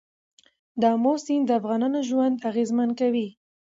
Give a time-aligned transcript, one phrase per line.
[0.91, 3.27] آمو سیند د افغانانو ژوند اغېزمن کوي.